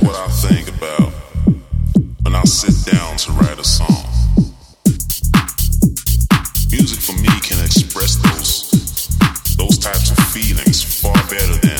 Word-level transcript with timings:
about 0.00 1.12
when 2.22 2.34
I 2.34 2.42
sit 2.44 2.92
down 2.92 3.16
to 3.18 3.32
write 3.32 3.58
a 3.58 3.64
song. 3.64 4.06
Music 6.70 6.98
for 7.00 7.12
me 7.20 7.28
can 7.40 7.62
express 7.64 8.16
those 8.16 8.70
those 9.56 9.78
types 9.78 10.10
of 10.10 10.18
feelings 10.28 10.82
far 10.82 11.14
better 11.28 11.56
than 11.58 11.71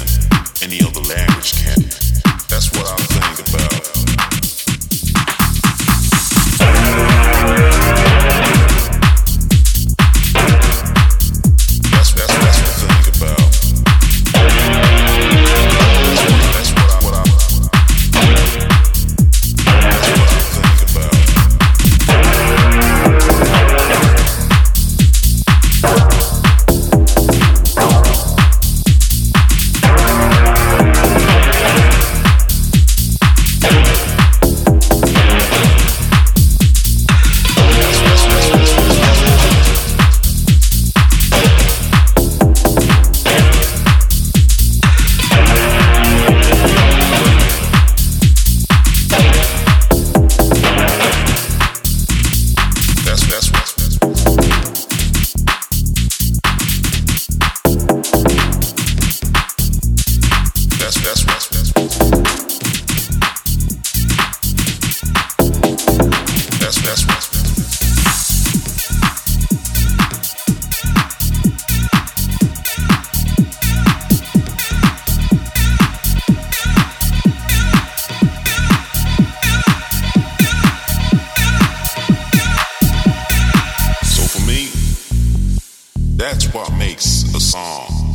that's 86.22 86.54
what 86.54 86.72
makes 86.74 87.24
a 87.34 87.40
song 87.40 88.14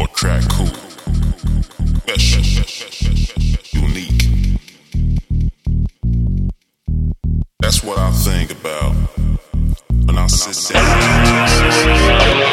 or 0.00 0.08
track 0.08 0.42
cool, 0.50 0.66
special, 2.02 2.42
unique. 3.70 4.58
That's 7.60 7.84
what 7.84 7.98
I 7.98 8.10
think 8.10 8.50
about 8.50 8.94
when 10.06 10.18
I 10.18 10.26
sit 10.26 10.74
down. 10.74 12.45